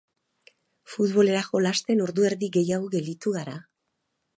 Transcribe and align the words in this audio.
futbolera 0.93 1.43
jolastea 1.51 2.01
erdi 2.09 2.27
ordu 2.33 2.51
gehiago 2.59 2.93
gelditu 2.97 3.41
gera 3.41 3.61